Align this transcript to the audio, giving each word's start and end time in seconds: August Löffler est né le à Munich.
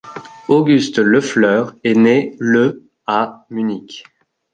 August 0.47 0.97
Löffler 0.97 1.73
est 1.83 1.93
né 1.93 2.35
le 2.39 2.89
à 3.05 3.45
Munich. 3.51 4.03